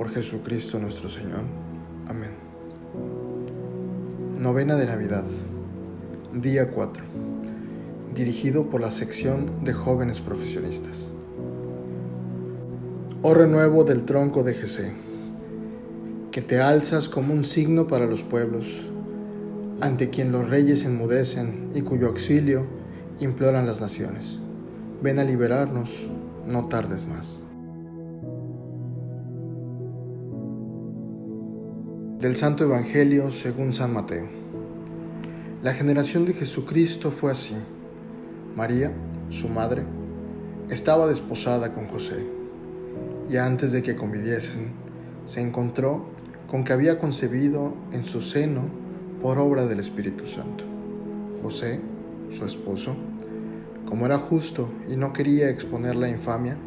Por 0.00 0.08
Jesucristo 0.08 0.78
nuestro 0.78 1.10
Señor. 1.10 1.42
Amén. 2.08 2.30
Novena 4.38 4.76
de 4.76 4.86
Navidad. 4.86 5.26
Día 6.32 6.70
4. 6.70 7.04
Dirigido 8.14 8.70
por 8.70 8.80
la 8.80 8.92
sección 8.92 9.62
de 9.62 9.74
jóvenes 9.74 10.22
profesionistas. 10.22 11.08
Oh 13.20 13.34
renuevo 13.34 13.84
del 13.84 14.06
tronco 14.06 14.42
de 14.42 14.54
Jesé, 14.54 14.94
que 16.32 16.40
te 16.40 16.62
alzas 16.62 17.10
como 17.10 17.34
un 17.34 17.44
signo 17.44 17.86
para 17.86 18.06
los 18.06 18.22
pueblos, 18.22 18.90
ante 19.82 20.08
quien 20.08 20.32
los 20.32 20.48
reyes 20.48 20.86
enmudecen 20.86 21.72
y 21.74 21.82
cuyo 21.82 22.06
auxilio 22.06 22.64
imploran 23.18 23.66
las 23.66 23.82
naciones. 23.82 24.38
Ven 25.02 25.18
a 25.18 25.24
liberarnos 25.24 25.90
no 26.46 26.68
tardes 26.68 27.06
más. 27.06 27.44
Del 32.20 32.36
Santo 32.36 32.64
Evangelio 32.64 33.30
según 33.30 33.72
San 33.72 33.94
Mateo. 33.94 34.28
La 35.62 35.72
generación 35.72 36.26
de 36.26 36.34
Jesucristo 36.34 37.12
fue 37.12 37.32
así. 37.32 37.54
María, 38.54 38.92
su 39.30 39.48
madre, 39.48 39.84
estaba 40.68 41.06
desposada 41.06 41.72
con 41.72 41.86
José, 41.86 42.26
y 43.30 43.38
antes 43.38 43.72
de 43.72 43.82
que 43.82 43.96
conviviesen, 43.96 44.72
se 45.24 45.40
encontró 45.40 46.10
con 46.46 46.62
que 46.62 46.74
había 46.74 46.98
concebido 46.98 47.72
en 47.90 48.04
su 48.04 48.20
seno 48.20 48.64
por 49.22 49.38
obra 49.38 49.64
del 49.64 49.80
Espíritu 49.80 50.26
Santo. 50.26 50.64
José, 51.42 51.80
su 52.36 52.44
esposo, 52.44 52.96
como 53.88 54.04
era 54.04 54.18
justo 54.18 54.68
y 54.90 54.96
no 54.96 55.14
quería 55.14 55.48
exponer 55.48 55.96
la 55.96 56.10
infamia, 56.10 56.58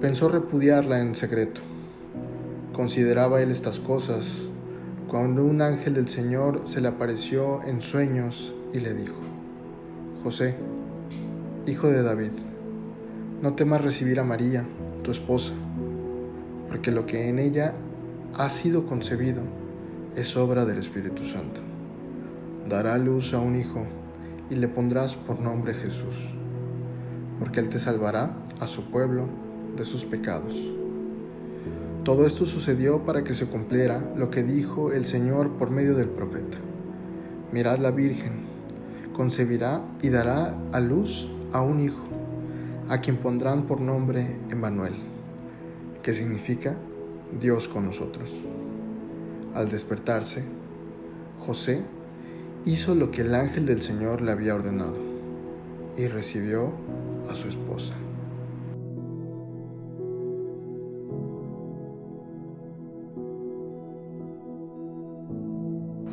pensó 0.00 0.28
repudiarla 0.28 1.00
en 1.00 1.16
secreto. 1.16 1.60
Consideraba 2.72 3.40
él 3.40 3.52
estas 3.52 3.78
cosas 3.78 4.43
cuando 5.14 5.44
un 5.44 5.62
ángel 5.62 5.94
del 5.94 6.08
Señor 6.08 6.62
se 6.64 6.80
le 6.80 6.88
apareció 6.88 7.62
en 7.62 7.80
sueños 7.80 8.52
y 8.72 8.80
le 8.80 8.94
dijo, 8.94 9.14
José, 10.24 10.56
hijo 11.68 11.86
de 11.86 12.02
David, 12.02 12.32
no 13.40 13.54
temas 13.54 13.84
recibir 13.84 14.18
a 14.18 14.24
María, 14.24 14.66
tu 15.04 15.12
esposa, 15.12 15.54
porque 16.66 16.90
lo 16.90 17.06
que 17.06 17.28
en 17.28 17.38
ella 17.38 17.74
ha 18.36 18.50
sido 18.50 18.86
concebido 18.86 19.42
es 20.16 20.36
obra 20.36 20.64
del 20.64 20.78
Espíritu 20.78 21.24
Santo. 21.24 21.60
Dará 22.68 22.98
luz 22.98 23.34
a 23.34 23.38
un 23.38 23.54
hijo 23.54 23.84
y 24.50 24.56
le 24.56 24.66
pondrás 24.66 25.14
por 25.14 25.38
nombre 25.38 25.74
Jesús, 25.74 26.34
porque 27.38 27.60
Él 27.60 27.68
te 27.68 27.78
salvará 27.78 28.36
a 28.58 28.66
su 28.66 28.90
pueblo 28.90 29.28
de 29.76 29.84
sus 29.84 30.04
pecados. 30.04 30.56
Todo 32.04 32.26
esto 32.26 32.44
sucedió 32.44 33.06
para 33.06 33.24
que 33.24 33.32
se 33.32 33.46
cumpliera 33.46 34.12
lo 34.14 34.30
que 34.30 34.42
dijo 34.42 34.92
el 34.92 35.06
Señor 35.06 35.52
por 35.52 35.70
medio 35.70 35.94
del 35.94 36.10
profeta. 36.10 36.58
Mirad 37.50 37.78
la 37.78 37.92
Virgen, 37.92 38.44
concebirá 39.14 39.80
y 40.02 40.10
dará 40.10 40.54
a 40.72 40.80
luz 40.80 41.26
a 41.52 41.62
un 41.62 41.80
hijo, 41.80 42.04
a 42.90 43.00
quien 43.00 43.16
pondrán 43.16 43.62
por 43.62 43.80
nombre 43.80 44.36
Emmanuel, 44.50 44.92
que 46.02 46.12
significa 46.12 46.76
Dios 47.40 47.68
con 47.68 47.86
nosotros. 47.86 48.34
Al 49.54 49.70
despertarse, 49.70 50.44
José 51.46 51.84
hizo 52.66 52.94
lo 52.94 53.10
que 53.10 53.22
el 53.22 53.34
ángel 53.34 53.64
del 53.64 53.80
Señor 53.80 54.20
le 54.20 54.30
había 54.30 54.54
ordenado 54.54 54.98
y 55.96 56.06
recibió 56.08 56.70
a 57.30 57.34
su 57.34 57.48
esposa. 57.48 57.94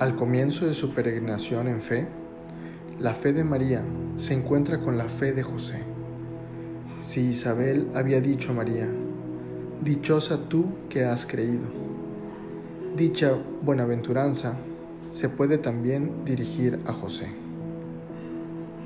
Al 0.01 0.16
comienzo 0.16 0.66
de 0.66 0.73
su 0.73 0.95
peregrinación 0.95 1.67
en 1.67 1.79
fe, 1.79 2.07
la 3.00 3.13
fe 3.13 3.34
de 3.34 3.44
María 3.44 3.84
se 4.17 4.34
encuentra 4.34 4.81
con 4.81 4.97
la 4.97 5.07
fe 5.07 5.31
de 5.31 5.44
José. 5.44 5.84
Si 7.01 7.19
Isabel 7.22 7.88
había 7.94 8.19
dicho 8.19 8.50
a 8.50 8.56
María, 8.56 8.90
Dichosa 9.84 10.50
tú 10.50 10.73
que 10.90 11.06
has 11.06 11.28
creído, 11.28 11.67
dicha 12.97 13.38
buenaventuranza 13.61 14.57
se 15.11 15.29
puede 15.29 15.59
también 15.59 16.25
dirigir 16.25 16.79
a 16.88 16.94
José. 16.94 17.28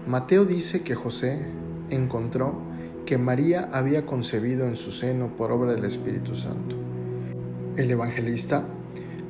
Mateo 0.06 0.44
dice 0.44 0.82
que 0.82 0.96
José 0.96 1.46
encontró 1.92 2.56
que 3.06 3.18
María 3.18 3.70
había 3.72 4.06
concebido 4.06 4.68
en 4.68 4.76
su 4.76 4.92
seno 4.92 5.30
por 5.38 5.54
obra 5.54 5.76
del 5.76 5.86
Espíritu 5.86 6.36
Santo. 6.36 6.76
El 7.78 7.90
evangelista 7.90 8.66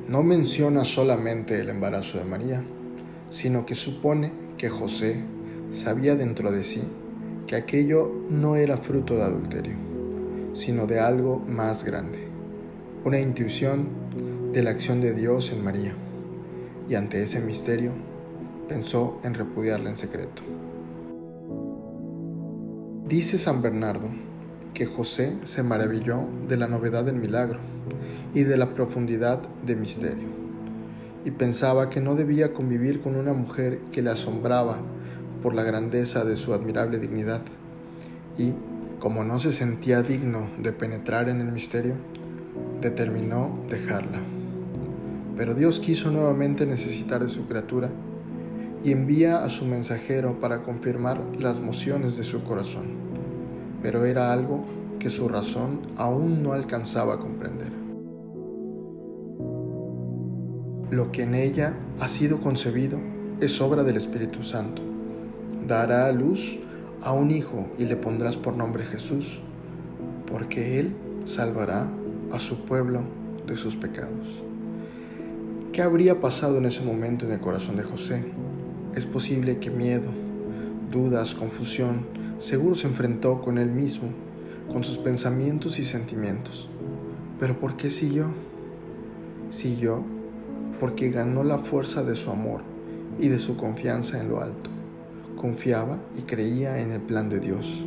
no 0.08 0.22
menciona 0.22 0.84
solamente 0.84 1.60
el 1.60 1.68
embarazo 1.68 2.18
de 2.18 2.24
María, 2.24 2.64
sino 3.30 3.66
que 3.66 3.74
supone 3.74 4.32
que 4.56 4.68
José 4.68 5.22
sabía 5.72 6.14
dentro 6.14 6.52
de 6.52 6.62
sí 6.62 6.82
que 7.46 7.56
aquello 7.56 8.12
no 8.28 8.56
era 8.56 8.76
fruto 8.76 9.14
de 9.14 9.22
adulterio, 9.22 9.76
sino 10.52 10.86
de 10.86 11.00
algo 11.00 11.38
más 11.38 11.84
grande, 11.84 12.28
una 13.04 13.20
intuición 13.20 13.88
de 14.52 14.62
la 14.62 14.70
acción 14.70 15.00
de 15.00 15.12
Dios 15.12 15.52
en 15.52 15.64
María 15.64 15.94
y 16.88 16.94
ante 16.94 17.22
ese 17.22 17.40
misterio 17.40 17.92
pensó 18.68 19.20
en 19.22 19.34
repudiarla 19.34 19.90
en 19.90 19.96
secreto. 19.96 20.42
Dice 23.06 23.38
San 23.38 23.62
Bernardo 23.62 24.08
que 24.74 24.86
José 24.86 25.36
se 25.44 25.62
maravilló 25.62 26.20
de 26.48 26.56
la 26.56 26.66
novedad 26.66 27.04
del 27.04 27.16
milagro 27.16 27.60
y 28.36 28.44
de 28.44 28.58
la 28.58 28.74
profundidad 28.74 29.40
de 29.64 29.76
misterio, 29.76 30.28
y 31.24 31.30
pensaba 31.30 31.88
que 31.88 32.02
no 32.02 32.16
debía 32.16 32.52
convivir 32.52 33.00
con 33.00 33.16
una 33.16 33.32
mujer 33.32 33.80
que 33.92 34.02
le 34.02 34.10
asombraba 34.10 34.76
por 35.42 35.54
la 35.54 35.62
grandeza 35.62 36.22
de 36.22 36.36
su 36.36 36.52
admirable 36.52 36.98
dignidad, 36.98 37.40
y, 38.36 38.52
como 38.98 39.24
no 39.24 39.38
se 39.38 39.52
sentía 39.52 40.02
digno 40.02 40.50
de 40.58 40.70
penetrar 40.72 41.30
en 41.30 41.40
el 41.40 41.50
misterio, 41.50 41.94
determinó 42.82 43.58
dejarla. 43.70 44.18
Pero 45.34 45.54
Dios 45.54 45.80
quiso 45.80 46.10
nuevamente 46.10 46.66
necesitar 46.66 47.22
de 47.22 47.30
su 47.30 47.48
criatura 47.48 47.88
y 48.84 48.92
envía 48.92 49.44
a 49.44 49.48
su 49.48 49.64
mensajero 49.64 50.40
para 50.40 50.62
confirmar 50.62 51.24
las 51.38 51.60
mociones 51.60 52.18
de 52.18 52.24
su 52.24 52.44
corazón. 52.44 52.84
Pero 53.82 54.04
era 54.04 54.30
algo 54.30 54.62
que 54.98 55.08
su 55.08 55.26
razón 55.26 55.80
aún 55.96 56.42
no 56.42 56.52
alcanzaba 56.52 57.14
a 57.14 57.18
comprender. 57.18 57.85
Lo 60.90 61.10
que 61.10 61.22
en 61.22 61.34
ella 61.34 61.74
ha 61.98 62.06
sido 62.06 62.40
concebido 62.40 63.00
es 63.40 63.60
obra 63.60 63.82
del 63.82 63.96
Espíritu 63.96 64.44
Santo. 64.44 64.82
Dará 65.66 66.06
a 66.06 66.12
luz 66.12 66.60
a 67.02 67.12
un 67.12 67.32
hijo 67.32 67.66
y 67.76 67.86
le 67.86 67.96
pondrás 67.96 68.36
por 68.36 68.56
nombre 68.56 68.84
Jesús, 68.84 69.40
porque 70.30 70.78
él 70.78 70.94
salvará 71.24 71.90
a 72.30 72.38
su 72.38 72.64
pueblo 72.64 73.02
de 73.48 73.56
sus 73.56 73.74
pecados. 73.74 74.44
¿Qué 75.72 75.82
habría 75.82 76.20
pasado 76.20 76.58
en 76.58 76.66
ese 76.66 76.84
momento 76.84 77.26
en 77.26 77.32
el 77.32 77.40
corazón 77.40 77.76
de 77.76 77.82
José? 77.82 78.24
Es 78.94 79.06
posible 79.06 79.58
que 79.58 79.70
miedo, 79.70 80.12
dudas, 80.92 81.34
confusión, 81.34 82.06
seguro 82.38 82.76
se 82.76 82.86
enfrentó 82.86 83.42
con 83.42 83.58
él 83.58 83.72
mismo, 83.72 84.10
con 84.72 84.84
sus 84.84 84.98
pensamientos 84.98 85.80
y 85.80 85.84
sentimientos. 85.84 86.68
Pero 87.40 87.58
¿por 87.58 87.76
qué 87.76 87.90
siguió? 87.90 88.26
Siguió 89.50 90.15
porque 90.78 91.10
ganó 91.10 91.44
la 91.44 91.58
fuerza 91.58 92.02
de 92.04 92.16
su 92.16 92.30
amor 92.30 92.62
y 93.18 93.28
de 93.28 93.38
su 93.38 93.56
confianza 93.56 94.20
en 94.20 94.28
lo 94.28 94.40
alto. 94.40 94.70
Confiaba 95.36 95.98
y 96.18 96.22
creía 96.22 96.80
en 96.80 96.92
el 96.92 97.00
plan 97.00 97.28
de 97.28 97.40
Dios. 97.40 97.84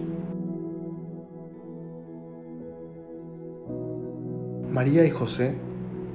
María 4.70 5.06
y 5.06 5.10
José 5.10 5.56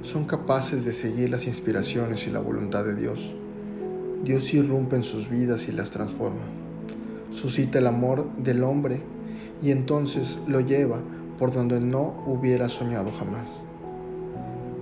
son 0.01 0.25
capaces 0.25 0.85
de 0.85 0.93
seguir 0.93 1.29
las 1.29 1.47
inspiraciones 1.47 2.25
y 2.27 2.31
la 2.31 2.39
voluntad 2.39 2.85
de 2.85 2.95
Dios. 2.95 3.33
Dios 4.23 4.53
irrumpe 4.53 4.95
en 4.95 5.03
sus 5.03 5.29
vidas 5.29 5.67
y 5.67 5.71
las 5.71 5.91
transforma. 5.91 6.41
Suscita 7.31 7.79
el 7.79 7.87
amor 7.87 8.31
del 8.37 8.63
hombre 8.63 9.01
y 9.61 9.71
entonces 9.71 10.39
lo 10.47 10.61
lleva 10.61 10.99
por 11.37 11.53
donde 11.53 11.79
no 11.79 12.23
hubiera 12.25 12.69
soñado 12.69 13.11
jamás. 13.11 13.65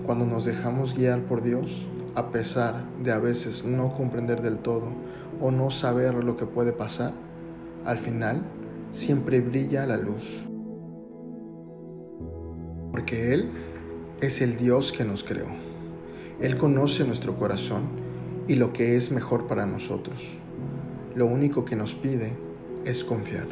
Cuando 0.05 0.25
nos 0.25 0.43
dejamos 0.43 0.95
guiar 0.95 1.21
por 1.21 1.41
Dios, 1.41 1.87
a 2.13 2.31
pesar 2.31 2.83
de 3.01 3.13
a 3.13 3.19
veces 3.19 3.63
no 3.63 3.95
comprender 3.95 4.41
del 4.41 4.57
todo 4.57 4.89
o 5.39 5.49
no 5.49 5.71
saber 5.71 6.25
lo 6.25 6.35
que 6.35 6.45
puede 6.45 6.73
pasar, 6.73 7.13
al 7.85 7.97
final 7.97 8.43
siempre 8.91 9.39
brilla 9.39 9.85
la 9.85 9.95
luz. 9.95 10.45
Porque 12.91 13.33
Él 13.33 13.49
es 14.19 14.41
el 14.41 14.57
Dios 14.57 14.91
que 14.91 15.05
nos 15.05 15.23
creó. 15.23 15.47
Él 16.41 16.57
conoce 16.57 17.05
nuestro 17.05 17.37
corazón 17.37 17.83
y 18.49 18.55
lo 18.55 18.73
que 18.73 18.97
es 18.97 19.09
mejor 19.09 19.47
para 19.47 19.65
nosotros. 19.65 20.37
Lo 21.15 21.27
único 21.27 21.63
que 21.63 21.77
nos 21.77 21.95
pide 21.95 22.35
es 22.83 23.05
confiar. 23.05 23.47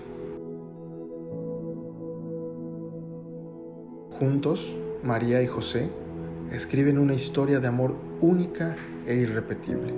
Juntos, 4.20 4.76
María 5.02 5.42
y 5.42 5.48
José 5.48 6.01
escriben 6.52 6.98
una 6.98 7.14
historia 7.14 7.60
de 7.62 7.68
amor 7.68 7.96
única 8.20 8.76
e 9.08 9.16
irrepetible. 9.16 9.94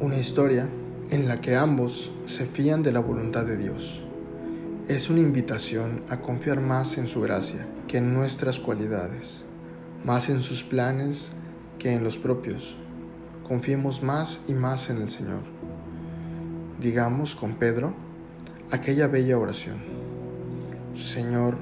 Una 0.00 0.18
historia 0.18 0.68
en 1.10 1.28
la 1.28 1.40
que 1.40 1.54
ambos 1.54 2.12
se 2.26 2.46
fían 2.46 2.82
de 2.82 2.90
la 2.90 3.00
voluntad 3.00 3.44
de 3.44 3.56
Dios. 3.56 4.00
Es 4.88 5.08
una 5.08 5.20
invitación 5.20 6.02
a 6.08 6.20
confiar 6.20 6.60
más 6.60 6.98
en 6.98 7.06
su 7.06 7.20
gracia 7.20 7.64
que 7.86 7.98
en 7.98 8.12
nuestras 8.12 8.58
cualidades, 8.58 9.44
más 10.04 10.28
en 10.28 10.42
sus 10.42 10.64
planes 10.64 11.30
que 11.78 11.94
en 11.94 12.02
los 12.02 12.18
propios. 12.18 12.76
Confiemos 13.46 14.02
más 14.02 14.40
y 14.48 14.54
más 14.54 14.90
en 14.90 15.00
el 15.00 15.10
Señor. 15.10 15.42
Digamos 16.80 17.36
con 17.36 17.54
Pedro 17.54 17.94
aquella 18.72 19.06
bella 19.06 19.38
oración. 19.38 19.76
Señor, 20.94 21.56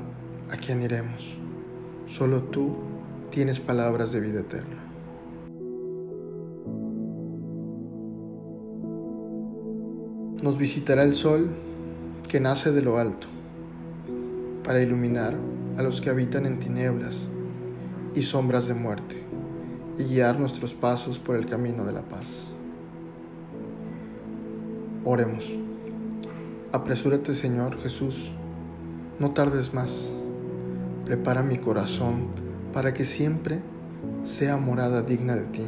¿a 0.50 0.56
quién 0.56 0.80
iremos? 0.80 1.36
Solo 2.06 2.42
tú 2.44 2.89
tienes 3.30 3.60
palabras 3.60 4.10
de 4.12 4.20
vida 4.20 4.40
eterna. 4.40 4.76
Nos 10.42 10.58
visitará 10.58 11.04
el 11.04 11.14
sol 11.14 11.50
que 12.28 12.40
nace 12.40 12.72
de 12.72 12.82
lo 12.82 12.98
alto 12.98 13.28
para 14.64 14.82
iluminar 14.82 15.34
a 15.76 15.82
los 15.82 16.00
que 16.00 16.10
habitan 16.10 16.46
en 16.46 16.58
tinieblas 16.58 17.28
y 18.14 18.22
sombras 18.22 18.66
de 18.66 18.74
muerte 18.74 19.22
y 19.98 20.04
guiar 20.04 20.40
nuestros 20.40 20.74
pasos 20.74 21.18
por 21.18 21.36
el 21.36 21.46
camino 21.46 21.84
de 21.84 21.92
la 21.92 22.02
paz. 22.02 22.52
Oremos. 25.04 25.56
Apresúrate 26.72 27.34
Señor 27.34 27.80
Jesús, 27.80 28.32
no 29.18 29.30
tardes 29.30 29.72
más. 29.74 30.10
Prepara 31.04 31.42
mi 31.42 31.58
corazón 31.58 32.39
para 32.72 32.94
que 32.94 33.04
siempre 33.04 33.60
sea 34.24 34.56
morada 34.56 35.02
digna 35.02 35.34
de 35.34 35.44
ti, 35.44 35.66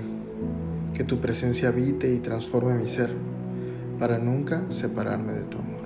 que 0.95 1.05
tu 1.05 1.21
presencia 1.21 1.69
habite 1.69 2.13
y 2.13 2.19
transforme 2.19 2.75
mi 2.75 2.89
ser, 2.89 3.13
para 3.99 4.19
nunca 4.19 4.63
separarme 4.71 5.33
de 5.33 5.45
tu 5.45 5.59
amor. 5.59 5.83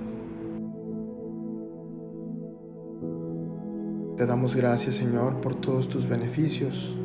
Te 4.17 4.25
damos 4.25 4.55
gracias, 4.55 4.95
Señor, 4.95 5.41
por 5.41 5.55
todos 5.55 5.87
tus 5.89 6.07
beneficios, 6.07 6.95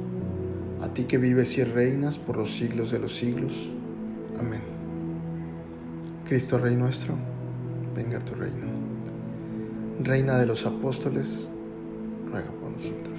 a 0.81 0.89
ti 0.89 1.05
que 1.05 1.19
vives 1.19 1.57
y 1.59 1.65
reinas 1.65 2.19
por 2.19 2.37
los 2.37 2.57
siglos 2.57 2.91
de 2.91 2.99
los 2.99 3.17
siglos. 3.17 3.71
Amén. 4.39 4.63
Cristo 6.27 6.59
Rey 6.59 6.75
nuestro, 6.75 7.15
venga 7.95 8.19
a 8.19 8.25
tu 8.25 8.35
reino. 8.35 8.67
Reina 10.01 10.39
de 10.39 10.47
los 10.47 10.65
apóstoles, 10.65 11.47
ruega 12.31 12.51
por 12.51 12.71
nosotros. 12.71 13.19